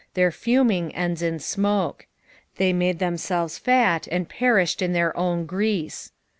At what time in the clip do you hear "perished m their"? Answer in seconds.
4.27-5.15